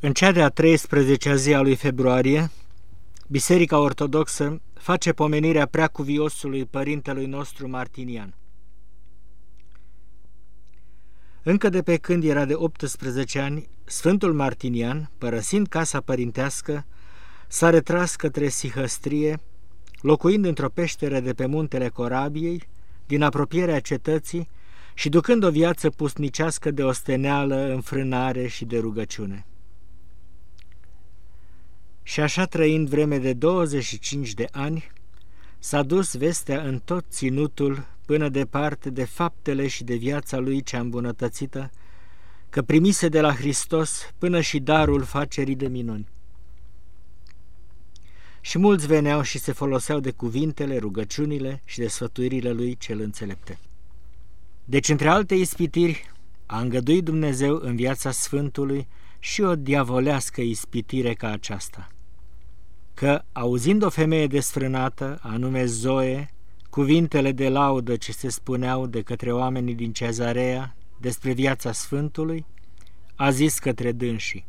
În 0.00 0.12
cea 0.12 0.32
de-a 0.32 0.52
13-a 0.52 1.34
zi 1.34 1.54
a 1.54 1.60
lui 1.60 1.74
februarie, 1.74 2.50
Biserica 3.28 3.78
Ortodoxă 3.78 4.60
face 4.74 5.12
pomenirea 5.12 5.66
preacuviosului 5.66 6.64
părintelui 6.64 7.26
nostru 7.26 7.68
Martinian. 7.68 8.34
Încă 11.42 11.68
de 11.68 11.82
pe 11.82 11.96
când 11.96 12.24
era 12.24 12.44
de 12.44 12.54
18 12.54 13.38
ani, 13.38 13.68
Sfântul 13.84 14.32
Martinian, 14.32 15.10
părăsind 15.18 15.66
casa 15.68 16.00
părintească, 16.00 16.86
s-a 17.48 17.70
retras 17.70 18.16
către 18.16 18.48
Sihăstrie, 18.48 19.40
locuind 20.00 20.44
într-o 20.44 20.68
peșteră 20.68 21.20
de 21.20 21.32
pe 21.32 21.46
muntele 21.46 21.88
Corabiei, 21.88 22.62
din 23.06 23.22
apropierea 23.22 23.80
cetății 23.80 24.48
și 24.94 25.08
ducând 25.08 25.44
o 25.44 25.50
viață 25.50 25.90
pusnicească 25.90 26.70
de 26.70 26.84
osteneală, 26.84 27.72
înfrânare 27.72 28.46
și 28.46 28.64
de 28.64 28.78
rugăciune. 28.78 29.46
Și 32.08 32.20
așa 32.20 32.44
trăind 32.44 32.88
vreme 32.88 33.18
de 33.18 33.32
25 33.32 34.34
de 34.34 34.48
ani, 34.52 34.90
s-a 35.58 35.82
dus 35.82 36.16
vestea 36.16 36.62
în 36.62 36.80
tot 36.84 37.04
ținutul 37.10 37.86
până 38.06 38.28
departe 38.28 38.90
de 38.90 39.04
faptele 39.04 39.66
și 39.66 39.84
de 39.84 39.94
viața 39.94 40.38
lui 40.38 40.62
cea 40.62 40.80
îmbunătățită, 40.80 41.70
că 42.48 42.62
primise 42.62 43.08
de 43.08 43.20
la 43.20 43.34
Hristos 43.34 44.12
până 44.18 44.40
și 44.40 44.58
darul 44.58 45.02
facerii 45.02 45.56
de 45.56 45.68
minuni. 45.68 46.06
Și 48.40 48.58
mulți 48.58 48.86
veneau 48.86 49.22
și 49.22 49.38
se 49.38 49.52
foloseau 49.52 50.00
de 50.00 50.10
cuvintele, 50.10 50.78
rugăciunile 50.78 51.62
și 51.64 51.78
de 51.78 51.88
sfătuirile 51.88 52.50
lui 52.50 52.76
cel 52.76 53.00
înțelepte. 53.00 53.58
Deci, 54.64 54.88
între 54.88 55.08
alte 55.08 55.34
ispitiri, 55.34 56.12
a 56.46 56.60
îngăduit 56.60 57.04
Dumnezeu 57.04 57.58
în 57.62 57.76
viața 57.76 58.10
Sfântului 58.10 58.86
și 59.18 59.42
o 59.42 59.56
diavolească 59.56 60.40
ispitire 60.40 61.14
ca 61.14 61.30
aceasta– 61.30 61.88
că, 62.98 63.22
auzind 63.32 63.82
o 63.82 63.88
femeie 63.88 64.26
desfrânată, 64.26 65.18
anume 65.22 65.64
Zoe, 65.64 66.34
cuvintele 66.70 67.32
de 67.32 67.48
laudă 67.48 67.96
ce 67.96 68.12
se 68.12 68.28
spuneau 68.28 68.86
de 68.86 69.02
către 69.02 69.32
oamenii 69.32 69.74
din 69.74 69.92
Cezarea 69.92 70.76
despre 71.00 71.32
viața 71.32 71.72
Sfântului, 71.72 72.46
a 73.14 73.30
zis 73.30 73.58
către 73.58 73.92
dânsii, 73.92 74.46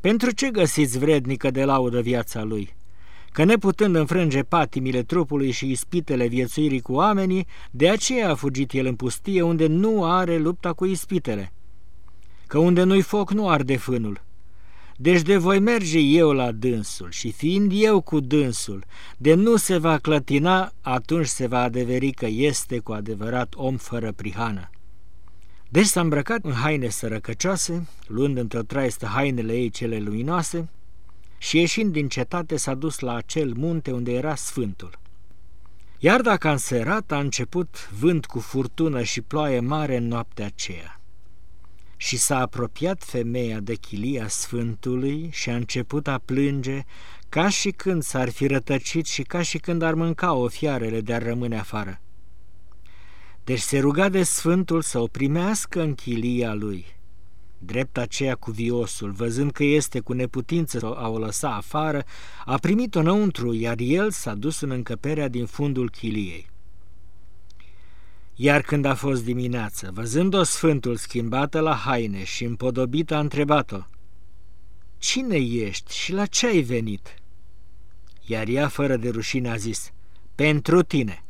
Pentru 0.00 0.30
ce 0.30 0.50
găsiți 0.50 0.98
vrednică 0.98 1.50
de 1.50 1.64
laudă 1.64 2.00
viața 2.00 2.42
lui? 2.42 2.74
Că 3.32 3.44
neputând 3.44 3.94
înfrânge 3.94 4.42
patimile 4.42 5.02
trupului 5.02 5.50
și 5.50 5.70
ispitele 5.70 6.26
viețuirii 6.26 6.80
cu 6.80 6.92
oamenii, 6.92 7.46
de 7.70 7.88
aceea 7.88 8.30
a 8.30 8.34
fugit 8.34 8.72
el 8.72 8.86
în 8.86 8.94
pustie 8.94 9.42
unde 9.42 9.66
nu 9.66 10.04
are 10.04 10.36
lupta 10.36 10.72
cu 10.72 10.84
ispitele. 10.84 11.52
Că 12.46 12.58
unde 12.58 12.82
nu-i 12.82 13.02
foc 13.02 13.32
nu 13.32 13.48
arde 13.48 13.76
fânul, 13.76 14.25
deci 14.96 15.22
de 15.22 15.36
voi 15.36 15.58
merge 15.58 15.98
eu 15.98 16.32
la 16.32 16.52
dânsul 16.52 17.10
și 17.10 17.32
fiind 17.32 17.72
eu 17.74 18.00
cu 18.00 18.20
dânsul, 18.20 18.84
de 19.16 19.34
nu 19.34 19.56
se 19.56 19.76
va 19.76 19.98
clătina, 19.98 20.72
atunci 20.80 21.26
se 21.26 21.46
va 21.46 21.62
adeveri 21.62 22.10
că 22.10 22.26
este 22.26 22.78
cu 22.78 22.92
adevărat 22.92 23.54
om 23.56 23.76
fără 23.76 24.12
prihană. 24.12 24.70
Deci 25.68 25.86
s-a 25.86 26.00
îmbrăcat 26.00 26.38
în 26.42 26.52
haine 26.52 26.88
sărăcăcioase, 26.88 27.86
luând 28.06 28.38
într-o 28.38 28.62
traistă 28.62 29.06
hainele 29.06 29.52
ei 29.52 29.70
cele 29.70 29.98
luminoase, 29.98 30.68
și 31.38 31.58
ieșind 31.58 31.92
din 31.92 32.08
cetate 32.08 32.56
s-a 32.56 32.74
dus 32.74 32.98
la 32.98 33.14
acel 33.14 33.52
munte 33.56 33.90
unde 33.90 34.12
era 34.12 34.34
Sfântul. 34.34 34.98
Iar 35.98 36.20
dacă 36.20 36.48
a 36.48 36.50
înserat, 36.50 37.12
a 37.12 37.18
început 37.18 37.90
vânt 37.98 38.26
cu 38.26 38.38
furtună 38.38 39.02
și 39.02 39.20
ploaie 39.20 39.60
mare 39.60 39.96
în 39.96 40.06
noaptea 40.06 40.46
aceea. 40.46 41.00
Și 41.96 42.16
s-a 42.16 42.38
apropiat 42.38 43.02
femeia 43.02 43.60
de 43.60 43.74
chilia 43.74 44.28
Sfântului 44.28 45.28
și 45.32 45.50
a 45.50 45.54
început 45.54 46.06
a 46.08 46.20
plânge 46.24 46.82
ca 47.28 47.48
și 47.48 47.70
când 47.70 48.02
s-ar 48.02 48.30
fi 48.30 48.46
rătăcit 48.46 49.06
și 49.06 49.22
ca 49.22 49.42
și 49.42 49.58
când 49.58 49.82
ar 49.82 49.94
mânca 49.94 50.32
o 50.32 50.48
fiarele 50.48 51.00
de-ar 51.00 51.22
rămâne 51.22 51.58
afară. 51.58 52.00
Deci 53.44 53.60
se 53.60 53.78
ruga 53.78 54.08
de 54.08 54.22
Sfântul 54.22 54.82
să 54.82 54.98
o 54.98 55.06
primească 55.06 55.82
în 55.82 55.94
chilia 55.94 56.54
lui. 56.54 56.84
Drept 57.58 57.98
aceea 57.98 58.34
cu 58.34 58.50
viosul, 58.50 59.10
văzând 59.10 59.52
că 59.52 59.64
este 59.64 60.00
cu 60.00 60.12
neputință 60.12 60.78
să 60.78 60.86
o 60.86 61.18
lăsa 61.18 61.54
afară, 61.54 62.04
a 62.44 62.56
primit-o 62.56 62.98
înăuntru, 62.98 63.54
iar 63.54 63.78
el 63.78 64.10
s-a 64.10 64.34
dus 64.34 64.60
în 64.60 64.70
încăperea 64.70 65.28
din 65.28 65.46
fundul 65.46 65.90
chiliei. 65.90 66.46
Iar 68.38 68.62
când 68.62 68.84
a 68.84 68.94
fost 68.94 69.24
dimineață, 69.24 69.90
văzând-o 69.94 70.42
sfântul 70.42 70.96
schimbată 70.96 71.60
la 71.60 71.74
haine 71.74 72.24
și 72.24 72.44
împodobită, 72.44 73.14
a 73.14 73.18
întrebat-o, 73.18 73.78
Cine 74.98 75.36
ești 75.36 75.94
și 75.94 76.12
la 76.12 76.26
ce 76.26 76.46
ai 76.46 76.60
venit?" 76.60 77.14
Iar 78.26 78.48
ea, 78.48 78.68
fără 78.68 78.96
de 78.96 79.08
rușine, 79.08 79.50
a 79.50 79.56
zis, 79.56 79.90
Pentru 80.34 80.82
tine." 80.82 81.24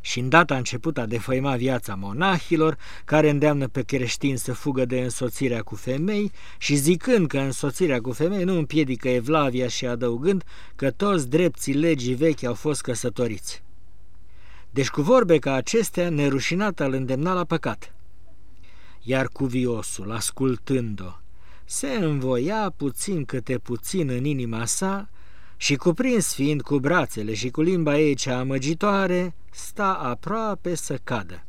Și 0.00 0.18
îndată 0.18 0.54
a 0.54 0.56
început 0.56 0.98
a 0.98 1.06
defăima 1.06 1.56
viața 1.56 1.94
monahilor, 1.94 2.78
care 3.04 3.30
îndeamnă 3.30 3.68
pe 3.68 3.82
creștini 3.82 4.38
să 4.38 4.52
fugă 4.52 4.84
de 4.84 5.00
însoțirea 5.00 5.62
cu 5.62 5.74
femei 5.74 6.32
și 6.58 6.74
zicând 6.74 7.26
că 7.26 7.38
însoțirea 7.38 8.00
cu 8.00 8.12
femei 8.12 8.44
nu 8.44 8.56
împiedică 8.56 9.08
evlavia 9.08 9.68
și 9.68 9.86
adăugând 9.86 10.44
că 10.76 10.90
toți 10.90 11.28
drepții 11.28 11.74
legii 11.74 12.14
vechi 12.14 12.42
au 12.42 12.54
fost 12.54 12.80
căsătoriți. 12.80 13.62
Deci 14.72 14.88
cu 14.88 15.02
vorbe 15.02 15.38
ca 15.38 15.52
acestea, 15.52 16.10
nerușinată 16.10 16.84
îl 16.84 16.92
îndemna 16.92 17.32
la 17.32 17.44
păcat. 17.44 17.94
Iar 19.02 19.26
cuviosul, 19.26 20.12
ascultând-o, 20.12 21.12
se 21.64 21.88
învoia 21.88 22.72
puțin 22.76 23.24
câte 23.24 23.58
puțin 23.58 24.08
în 24.08 24.24
inima 24.24 24.64
sa 24.64 25.08
și 25.56 25.76
cuprins 25.76 26.34
fiind 26.34 26.62
cu 26.62 26.78
brațele 26.78 27.34
și 27.34 27.50
cu 27.50 27.60
limba 27.60 27.98
ei 27.98 28.14
cea 28.14 28.38
amăgitoare, 28.38 29.34
sta 29.50 29.92
aproape 29.92 30.74
să 30.74 30.98
cadă. 31.04 31.44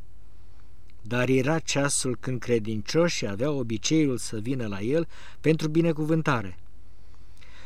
Dar 1.02 1.28
era 1.28 1.58
ceasul 1.58 2.16
când 2.20 2.40
credincioșii 2.40 3.28
aveau 3.28 3.58
obiceiul 3.58 4.16
să 4.16 4.38
vină 4.38 4.66
la 4.66 4.80
el 4.80 5.08
pentru 5.40 5.68
binecuvântare. 5.68 6.58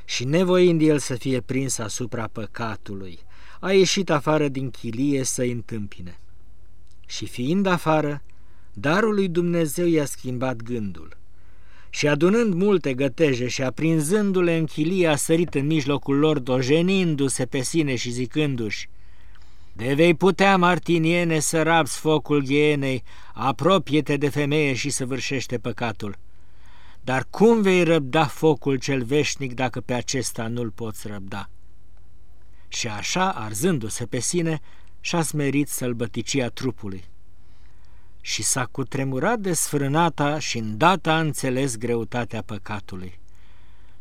Și 0.04 0.24
nevoind 0.24 0.80
el 0.80 0.98
să 0.98 1.14
fie 1.14 1.40
prins 1.40 1.78
asupra 1.78 2.28
păcatului, 2.32 3.18
a 3.60 3.72
ieșit 3.72 4.10
afară 4.10 4.48
din 4.48 4.70
chilie 4.70 5.22
să-i 5.24 5.50
întâmpine. 5.50 6.18
Și 7.06 7.26
fiind 7.26 7.66
afară, 7.66 8.22
darul 8.72 9.14
lui 9.14 9.28
Dumnezeu 9.28 9.86
i-a 9.86 10.04
schimbat 10.04 10.56
gândul. 10.56 11.16
Și 11.90 12.08
adunând 12.08 12.54
multe 12.54 12.94
găteje 12.94 13.48
și 13.48 13.62
aprinzându-le 13.62 14.56
în 14.56 14.64
chilie, 14.64 15.06
a 15.06 15.16
sărit 15.16 15.54
în 15.54 15.66
mijlocul 15.66 16.18
lor, 16.18 16.38
dojenindu-se 16.38 17.46
pe 17.46 17.62
sine 17.62 17.94
și 17.94 18.10
zicându-și, 18.10 18.88
De 19.72 19.94
vei 19.94 20.14
putea, 20.14 20.56
martiniene, 20.56 21.38
să 21.38 21.62
rabzi 21.62 21.98
focul 21.98 22.42
ghienei, 22.42 23.02
apropie-te 23.34 24.16
de 24.16 24.28
femeie 24.28 24.74
și 24.74 24.90
să 24.90 25.06
vârșește 25.06 25.58
păcatul. 25.58 26.16
Dar 27.00 27.26
cum 27.30 27.62
vei 27.62 27.82
răbda 27.84 28.24
focul 28.24 28.76
cel 28.76 29.04
veșnic 29.04 29.54
dacă 29.54 29.80
pe 29.80 29.92
acesta 29.92 30.46
nu-l 30.46 30.70
poți 30.70 31.06
răbda?" 31.06 31.48
Și 32.78 32.88
așa, 32.88 33.32
arzându-se 33.32 34.06
pe 34.06 34.18
sine, 34.18 34.60
și-a 35.00 35.22
smerit 35.22 35.68
sălbăticia 35.68 36.48
trupului. 36.48 37.04
Și 38.20 38.42
s-a 38.42 38.64
cutremurat 38.64 39.38
de 39.38 39.52
sfrânata 39.52 40.38
și 40.38 40.58
îndată 40.58 41.10
a 41.10 41.20
înțeles 41.20 41.76
greutatea 41.76 42.42
păcatului. 42.42 43.18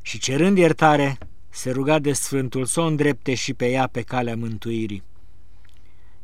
Și 0.02 0.20
cerând 0.20 0.58
iertare, 0.58 1.18
se 1.50 1.72
ruga 1.72 2.00
de 2.00 2.14
Sfântul 2.14 2.66
să 2.66 2.80
o 2.80 2.86
îndrepte 2.86 3.34
și 3.34 3.54
pe 3.54 3.70
ea 3.70 3.88
pe 3.88 4.02
calea 4.02 4.36
mântuirii. 4.36 5.04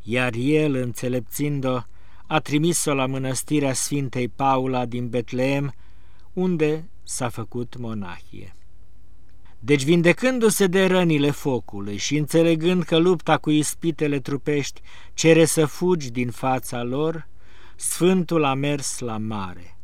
Iar 0.01 0.33
el, 0.33 0.75
înțelepțind-o, 0.75 1.79
a 2.27 2.39
trimis-o 2.39 2.93
la 2.93 3.05
mănăstirea 3.05 3.73
Sfintei 3.73 4.27
Paula 4.27 4.85
din 4.85 5.09
Betleem, 5.09 5.73
unde 6.33 6.89
s-a 7.03 7.29
făcut 7.29 7.77
monahie. 7.77 8.53
Deci 9.65 9.83
vindecându-se 9.83 10.67
de 10.67 10.85
rănile 10.85 11.31
focului 11.31 11.97
și 11.97 12.17
înțelegând 12.17 12.83
că 12.83 12.97
lupta 12.97 13.37
cu 13.37 13.49
ispitele 13.49 14.19
trupești 14.19 14.81
cere 15.13 15.45
să 15.45 15.65
fugi 15.65 16.11
din 16.11 16.29
fața 16.29 16.83
lor, 16.83 17.27
Sfântul 17.75 18.43
a 18.43 18.53
mers 18.53 18.99
la 18.99 19.17
mare 19.17 19.77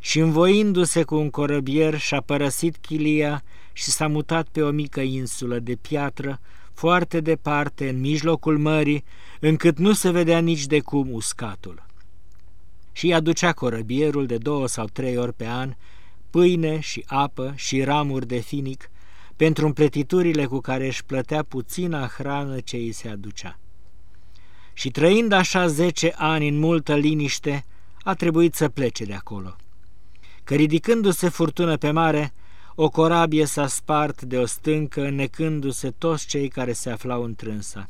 și 0.00 0.18
învoindu-se 0.18 1.02
cu 1.02 1.14
un 1.14 1.30
corăbier 1.30 1.98
și-a 1.98 2.20
părăsit 2.20 2.76
chilia 2.76 3.42
și 3.72 3.90
s-a 3.90 4.08
mutat 4.08 4.46
pe 4.52 4.62
o 4.62 4.70
mică 4.70 5.00
insulă 5.00 5.58
de 5.58 5.74
piatră, 5.80 6.40
foarte 6.72 7.20
departe, 7.20 7.88
în 7.88 8.00
mijlocul 8.00 8.58
mării, 8.58 9.04
încât 9.40 9.78
nu 9.78 9.92
se 9.92 10.10
vedea 10.10 10.38
nici 10.38 10.66
de 10.66 10.80
cum 10.80 11.12
uscatul. 11.12 11.86
Și 12.92 13.06
i 13.06 13.12
aducea 13.12 13.52
corăbierul 13.52 14.26
de 14.26 14.36
două 14.36 14.66
sau 14.68 14.86
trei 14.86 15.16
ori 15.16 15.32
pe 15.32 15.46
an, 15.46 15.74
pâine 16.30 16.80
și 16.80 17.04
apă 17.06 17.52
și 17.56 17.84
ramuri 17.84 18.26
de 18.26 18.38
finic, 18.38 18.90
pentru 19.36 19.66
împletiturile 19.66 20.46
cu 20.46 20.60
care 20.60 20.86
își 20.86 21.04
plătea 21.04 21.42
puțina 21.42 22.06
hrană 22.06 22.60
ce 22.60 22.76
îi 22.76 22.92
se 22.92 23.08
aducea. 23.08 23.58
Și 24.72 24.90
trăind 24.90 25.32
așa 25.32 25.66
zece 25.66 26.12
ani 26.16 26.48
în 26.48 26.58
multă 26.58 26.94
liniște, 26.94 27.64
a 28.02 28.14
trebuit 28.14 28.54
să 28.54 28.68
plece 28.68 29.04
de 29.04 29.14
acolo. 29.14 29.56
Că 30.44 30.54
ridicându-se 30.54 31.28
furtună 31.28 31.76
pe 31.76 31.90
mare, 31.90 32.32
o 32.74 32.88
corabie 32.88 33.44
s-a 33.44 33.66
spart 33.66 34.22
de 34.22 34.38
o 34.38 34.46
stâncă, 34.46 35.10
necându-se 35.10 35.90
toți 35.90 36.26
cei 36.26 36.48
care 36.48 36.72
se 36.72 36.90
aflau 36.90 37.22
întrânsa. 37.22 37.88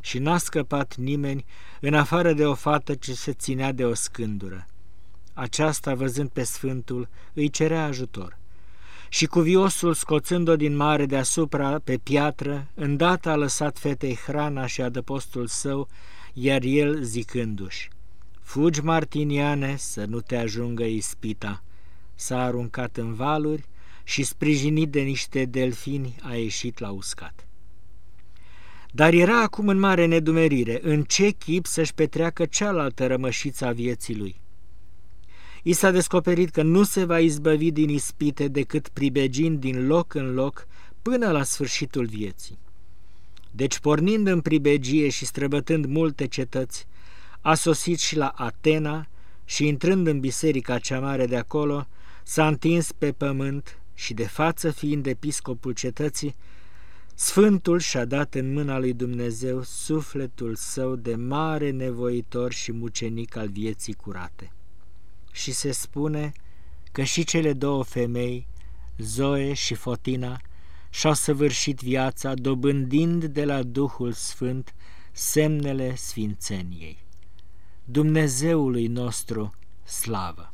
Și 0.00 0.18
n-a 0.18 0.38
scăpat 0.38 0.96
nimeni, 0.96 1.44
în 1.80 1.94
afară 1.94 2.32
de 2.32 2.46
o 2.46 2.54
fată 2.54 2.94
ce 2.94 3.14
se 3.14 3.32
ținea 3.32 3.72
de 3.72 3.84
o 3.84 3.94
scândură. 3.94 4.66
Aceasta, 5.32 5.94
văzând 5.94 6.28
pe 6.28 6.42
Sfântul, 6.42 7.08
îi 7.32 7.50
cerea 7.50 7.84
ajutor. 7.84 8.38
Și 9.08 9.26
cuviosul, 9.26 9.94
scoțând-o 9.94 10.56
din 10.56 10.76
mare 10.76 11.06
deasupra 11.06 11.78
pe 11.84 11.98
piatră, 12.02 12.70
îndată 12.74 13.28
a 13.28 13.36
lăsat 13.36 13.78
fetei 13.78 14.18
hrana 14.26 14.66
și 14.66 14.82
adăpostul 14.82 15.46
său, 15.46 15.88
iar 16.32 16.62
el 16.62 17.02
zicându-și, 17.02 17.88
Fugi, 18.40 18.80
Martiniane, 18.80 19.76
să 19.76 20.04
nu 20.04 20.20
te 20.20 20.36
ajungă 20.36 20.84
ispita. 20.84 21.62
S-a 22.14 22.42
aruncat 22.42 22.96
în 22.96 23.14
valuri 23.14 23.64
și, 24.04 24.22
sprijinit 24.22 24.90
de 24.90 25.00
niște 25.00 25.44
delfini, 25.44 26.16
a 26.22 26.34
ieșit 26.34 26.78
la 26.78 26.90
uscat. 26.90 27.46
Dar 28.90 29.12
era 29.12 29.42
acum 29.42 29.68
în 29.68 29.78
mare 29.78 30.06
nedumerire, 30.06 30.78
în 30.82 31.02
ce 31.02 31.30
chip 31.30 31.66
să-și 31.66 31.94
petreacă 31.94 32.44
cealaltă 32.44 33.06
rămășiță 33.06 33.66
a 33.66 33.72
vieții 33.72 34.16
lui. 34.16 34.40
I 35.68 35.72
s-a 35.72 35.90
descoperit 35.90 36.50
că 36.50 36.62
nu 36.62 36.82
se 36.82 37.04
va 37.04 37.18
izbăvi 37.18 37.70
din 37.70 37.88
ispite 37.88 38.48
decât 38.48 38.88
pribegind 38.88 39.60
din 39.60 39.86
loc 39.86 40.14
în 40.14 40.34
loc 40.34 40.66
până 41.02 41.30
la 41.30 41.42
sfârșitul 41.42 42.06
vieții. 42.06 42.58
Deci, 43.50 43.78
pornind 43.78 44.26
în 44.26 44.40
pribegie 44.40 45.08
și 45.08 45.24
străbătând 45.24 45.84
multe 45.84 46.26
cetăți, 46.26 46.86
a 47.40 47.54
sosit 47.54 47.98
și 47.98 48.16
la 48.16 48.28
Atena 48.36 49.06
și, 49.44 49.66
intrând 49.66 50.06
în 50.06 50.20
biserica 50.20 50.78
cea 50.78 51.00
mare 51.00 51.26
de 51.26 51.36
acolo, 51.36 51.86
s-a 52.22 52.46
întins 52.46 52.92
pe 52.92 53.12
pământ 53.12 53.78
și, 53.94 54.14
de 54.14 54.26
față 54.26 54.70
fiind 54.70 55.06
episcopul 55.06 55.72
cetății, 55.72 56.34
Sfântul 57.14 57.78
și-a 57.78 58.04
dat 58.04 58.34
în 58.34 58.52
mâna 58.52 58.78
lui 58.78 58.92
Dumnezeu 58.92 59.62
sufletul 59.62 60.54
său 60.54 60.96
de 60.96 61.14
mare 61.14 61.70
nevoitor 61.70 62.52
și 62.52 62.72
mucenic 62.72 63.36
al 63.36 63.48
vieții 63.48 63.94
curate. 63.94 64.50
Și 65.36 65.52
se 65.52 65.72
spune 65.72 66.32
că 66.92 67.02
și 67.02 67.24
cele 67.24 67.52
două 67.52 67.82
femei, 67.82 68.46
Zoe 68.98 69.52
și 69.52 69.74
Fotina, 69.74 70.40
și-au 70.90 71.14
săvârșit 71.14 71.80
viața 71.80 72.34
dobândind 72.34 73.24
de 73.24 73.44
la 73.44 73.62
Duhul 73.62 74.12
Sfânt 74.12 74.74
semnele 75.12 75.94
sfințeniei. 75.94 76.98
Dumnezeului 77.84 78.86
nostru 78.86 79.54
slavă! 79.84 80.52